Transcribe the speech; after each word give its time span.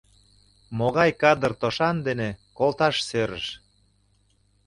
Могай 0.77 1.11
кадыр 1.21 1.53
тошан 1.61 1.97
дене 2.07 2.29
колташ 2.57 2.95
сӧрыш? 3.09 3.45